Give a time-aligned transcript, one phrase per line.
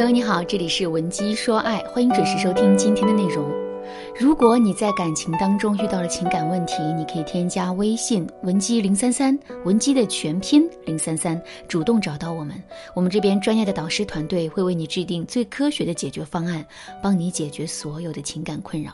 [0.00, 3.46] 朋友你好，这里是文姬说爱，欢迎准时收听今天的内容。
[4.18, 12.56] 如果你在感情当中遇到了情感问题，你可以添加微信文姬零三三，文姬的全拼零三三，主动找到我们，
[12.94, 16.64] 我们这边专业的导师团队会为你制定最科学的解决方案，
[17.02, 18.92] 帮你解决所有的情感困扰。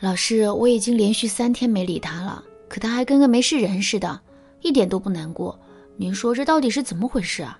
[0.00, 4.20] 老师，我已经连续三天没理他了，可他还跟个没事人似的，
[4.62, 5.56] 一点都不难过。
[5.96, 7.59] 您说这到底是怎么回事啊？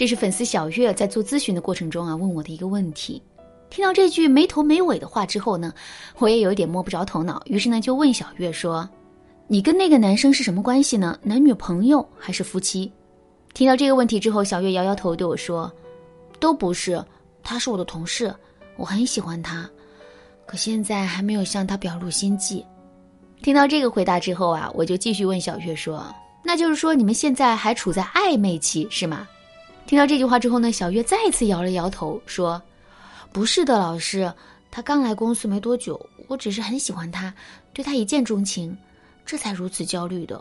[0.00, 3.22] 这是粉丝小月在做咨询的过程中啊问我的一个问题。
[3.68, 5.74] 听到这句没头没尾的话之后呢，
[6.16, 8.88] 我也有一点摸不着头脑，于是呢就问小月说
[9.46, 11.18] ：“你跟那个男生是什么关系呢？
[11.22, 12.90] 男女朋友还是夫妻？”
[13.52, 15.70] 听到这个问题之后，小月摇摇头对我说
[16.40, 17.04] ：“都不是，
[17.42, 18.34] 他是我的同事，
[18.78, 19.68] 我很喜欢他，
[20.46, 22.64] 可现在还没有向他表露心迹。”
[23.44, 26.02] 听到这个回答之后啊，我就继续问小月说
[26.42, 29.28] ：“那就是说你们现在还处在暧昧期是吗？”
[29.90, 32.62] 听到这句话之后呢，小月再次摇了摇头，说
[33.34, 34.32] ：“不是的，老师，
[34.70, 37.34] 他刚来公司没多久，我只是很喜欢他，
[37.72, 38.78] 对他一见钟情，
[39.26, 40.40] 这才如此焦虑的。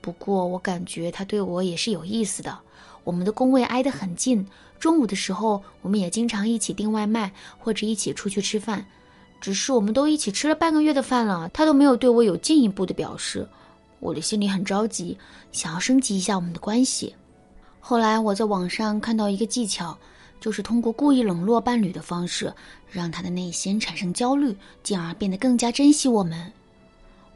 [0.00, 2.58] 不过我感觉他对我也是有意思的，
[3.04, 4.42] 我们的工位挨得很近，
[4.78, 8.82] 中午的时候我们也经常一起订外卖或者一起出去吃饭。
[9.38, 13.46] 只是我们都一起吃了半个月的饭了，他都没有对我有进一步的表示，
[14.00, 15.14] 我的心里很着急，
[15.52, 17.14] 想要升级一下我们的关系。”
[17.88, 19.96] 后来我在网上看到一个技巧，
[20.38, 22.52] 就是通过故意冷落伴侣的方式，
[22.90, 26.52] 让他的内心产生焦虑，进而变得更加珍惜我们。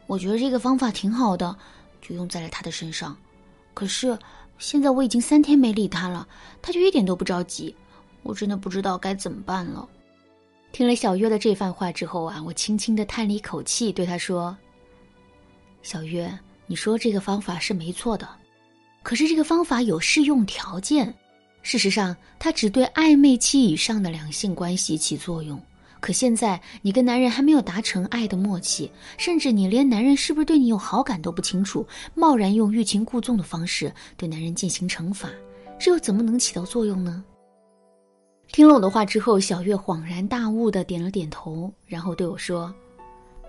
[0.05, 1.57] 我觉得这个方法挺好的，
[2.03, 3.17] 就用在了他的身上。
[3.73, 4.15] 可是
[4.59, 6.27] 现在我已经三天没理他了，
[6.61, 7.75] 他就一点都不着急。
[8.21, 9.89] 我真的不知道该怎么办了。
[10.71, 14.55] 听了小月的这番话之后啊，我轻轻的叹了一口气，对他说
[15.81, 16.31] ：“小月，
[16.67, 18.29] 你说这个方法是没错的。”
[19.03, 21.13] 可是这个方法有适用条件，
[21.61, 25.61] 事实上，它只对暧昧期以上的两性关系起作用。
[25.99, 35.29] 可现在你跟男人还没有达成爱的默契，甚至你连男人是不是对你有好感都不清楚，贸然用欲擒故纵的方式对男人进行惩罚，
[35.79, 37.23] 这又怎么能起到作用呢？
[38.51, 42.73] 听了我的话之后，小月恍然大悟的点了点头，然后对我说：“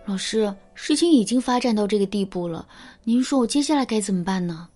[0.07, 2.67] 老师，事情已经发展到这个地步了，
[3.03, 4.69] 您说我接下来该怎么办呢？”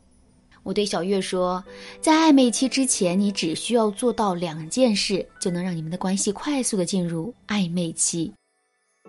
[0.69, 1.65] 我对小月说，
[1.99, 8.31] 在暧昧期之前，你只需要做到两件事，就能让你们的关系快速的进入暧昧期。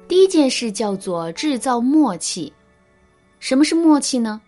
[0.08, 2.53] 第一件事叫做制造默契。
[3.40, 4.40] 什么是默契呢？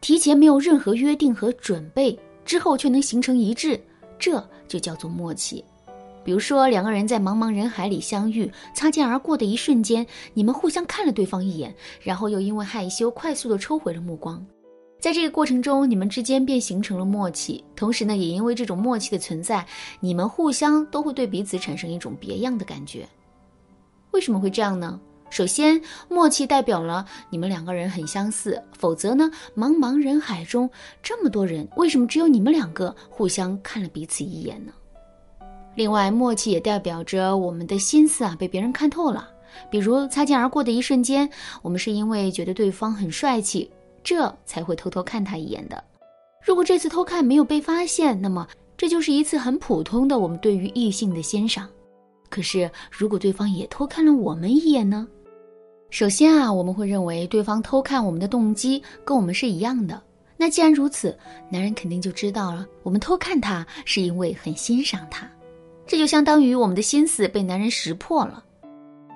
[0.00, 3.78] 提前没有任何约定和准备，之后却能形成一致，
[4.18, 5.62] 这就叫做默契。
[6.24, 14.42] 比如说，两个人在茫茫人海里相遇，擦肩而过的一瞬间，你们互相看了对方一眼，然后又因为害羞，快速的抽回了目光。
[15.00, 19.66] 在这个过程中，你们之间便形成了默契，同时呢，也因为这种默契的存在，
[19.98, 23.08] 你们互相都会对彼此产生一种别样的感觉。
[24.10, 25.00] 为什么会这样呢？
[25.30, 30.68] 首先，默契代表了你们两个人很相似，否则呢，茫茫人海中
[31.02, 34.72] 这么多人，为什么只有你们两个互相看了彼此一眼呢？
[35.76, 39.30] 另外，默契也代表着我们的心思啊被别人看透了，
[39.70, 41.30] 比如擦肩而过的一瞬间，
[41.62, 43.70] 我们是因为觉得对方很帅气。
[44.02, 45.82] 这才会偷偷看他一眼的。
[46.42, 51.68] 如果这次偷看没有被发现，那么这就是一次很普通的我们对于异性的欣赏。
[52.28, 55.06] 可是，如果对方也偷看了我们一眼呢？
[55.90, 60.00] 首先啊，我们会认为对方偷看我们的动机跟我们是一样的。
[60.36, 61.18] 那既然如此，
[61.50, 65.28] 男人肯定就知道了，我们偷看他是因为很欣赏他。
[65.86, 68.42] 这就相当于我们的心思被男人识破了。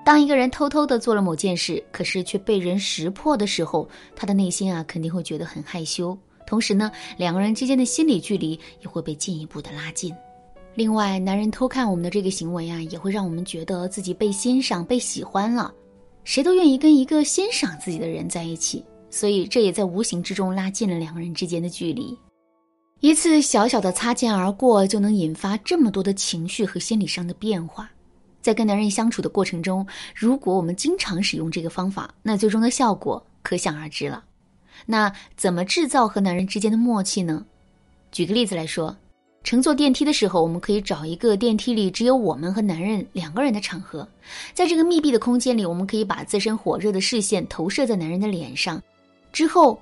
[0.05, 6.15] 当一个人偷偷的做了某件事，可是却被人识破的时候，他的内心啊肯定会觉得很害羞。
[6.45, 8.51] 同时呢，两个人之间的心理距离
[8.81, 10.15] 也会被进一步的拉近。
[10.75, 15.73] 另外，男人偷看我们的这个行为啊，也会让我们觉得自己被欣赏、被喜欢了。
[16.23, 22.15] 谁都愿意跟一个欣赏自己的人在一起，所以这也在无形之中拉近了两个人之间的距离。
[22.99, 27.89] 一次小小的擦肩而过，就能引发这么多的情绪和心理上的变化。
[28.45, 29.83] 在跟男人相处的过程中，
[30.13, 34.23] 如果我们经常使用这个方法，那最终的效果可想而知了。
[34.85, 37.43] 那怎么制造和男人之间的默契呢？
[38.11, 38.95] 举个例子来说，
[39.43, 44.07] 乘坐电梯的时候，我们可以找一个电梯里只有我们和男人两个人的场合，
[44.53, 48.79] 在这个密闭的空间里，我们可以把自身火热的视线投射在男人的脸上，
[49.33, 49.81] 之后，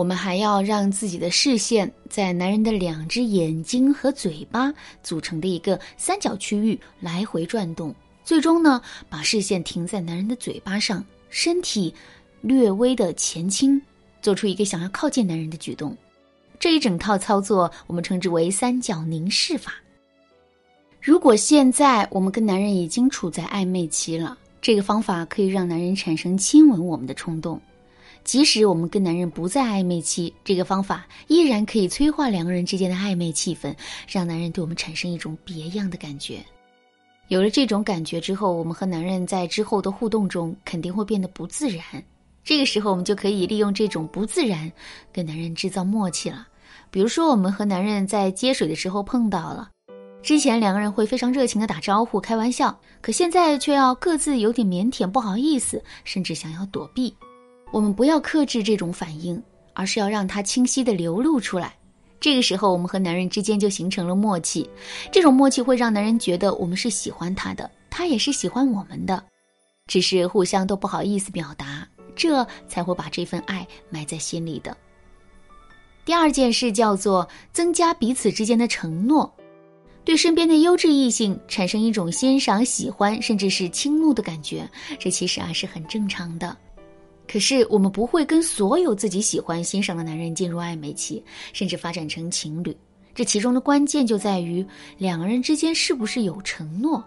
[0.00, 7.94] 我们还要让自己的视线在男人的两只眼睛和嘴巴组成的一个三角区域来回转动。
[8.24, 8.80] 最终呢，
[9.10, 11.94] 把视线停在男人的嘴巴上，身体
[12.40, 13.78] 略微的前倾，
[14.22, 15.94] 做出一个想要靠近男人的举动。
[16.58, 19.74] 这一整套操作，我们称之为三角凝视法。
[20.98, 27.60] 如果现在我们跟男人已经处在暧昧期了，这个方法可以让男人产生亲吻我们的冲动；
[28.22, 33.74] 即使我们跟男人不在暧昧期，这个方法依然可以催化两个人之间的暧昧气氛，
[34.08, 36.44] 让男人对我们产生一种别样的感觉。
[37.28, 41.84] 有了这种感觉之后，我们和男人在之后的互动中肯定会变得不自然。
[42.42, 44.70] 这个时候，我们就可以利用这种不自然，
[45.12, 46.46] 跟男人制造默契了。
[46.90, 49.70] 比如说，我们和男人在接水的时候碰到了。
[50.22, 57.14] 之前两个人会非常热情的打招呼、开玩笑，可现在却要各自有点腼腆、不好意思，甚至想要躲避。
[57.72, 59.40] 我们不要克制这种反应，
[59.74, 61.74] 而是要让它清晰的流露出来。
[62.18, 64.68] 这个时候，我们和男人之间就形成了默契。
[65.10, 69.24] 这种默契会让男人觉得我们是喜欢他的，他也是喜欢我们的，
[69.86, 74.76] 只是互相都不好意思表达，这才会把这份爱埋在心里的。
[76.04, 79.32] 第二件事叫做增加彼此之间的承诺。
[80.04, 84.68] 对身边的优质异性产生一种欣赏、喜欢，甚至是倾慕的感觉，
[84.98, 86.56] 这其实啊是很正常的。
[87.30, 91.22] 可是我们不会跟所有自己喜欢、欣赏的男人进入暧昧期，
[91.52, 92.76] 甚至发展成情侣。
[93.14, 94.66] 这其中的关键就在于
[94.98, 97.00] 两个人之间是不是有承诺。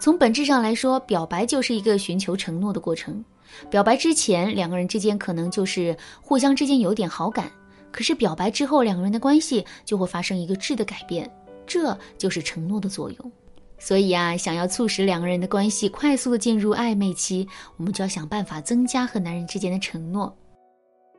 [0.00, 3.24] 从本质上来说，表白就是一个寻求承诺的过程。
[3.70, 7.48] 表白之前，两个人之间可能就是互相之间有点好感，
[7.92, 11.30] 可是表白之后，两个人的关系就会发生一个质的改变。
[11.64, 13.32] 这就是承诺的作用，
[13.78, 17.46] 所以啊，想要促使两个人的关系快速的进入暧昧期，
[17.76, 20.36] 我们就要想办法增加和男人之间的承诺。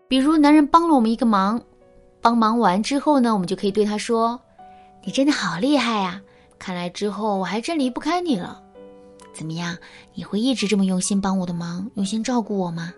[0.08, 1.62] 比如，男人帮了我们一个忙，
[2.22, 4.40] 帮忙完之后呢，我们就可以对他说
[5.06, 6.22] ：“你真的好厉害呀！
[6.58, 8.62] 看来之后我还真离不开你了。
[9.34, 9.78] 怎么样，
[10.14, 12.94] 你会一直这么用心帮我的忙，用心照顾我吗？”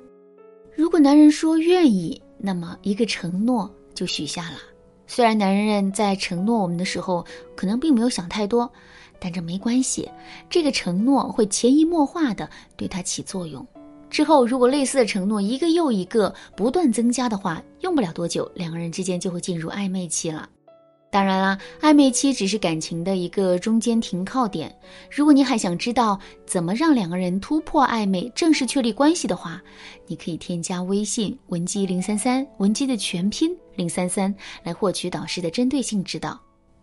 [0.75, 4.57] 如果男人说愿意，那么一个承诺就许下了。
[5.05, 7.23] 虽然男人在承诺我们的时候，
[7.55, 8.71] 可能并没有想太多，
[9.23, 10.09] 但这没关系，
[10.49, 13.65] 这个承诺会潜移默化的对他起作用。
[14.09, 20.49] 之后，如果类似的承诺一个又一个不断增加的话，用不了多久，两个人之间就会进入暧昧期了。
[21.11, 24.73] 当然啦，暧昧期只是感情的一个中间停靠点。
[25.09, 29.61] 如果你还想知道怎么让两个人突破暧昧，正式确立关系的话，
[30.07, 34.33] 你可以添加微信文姬零三三，文姬的全拼零三三，
[34.63, 36.39] 来获取导师的针对性指导。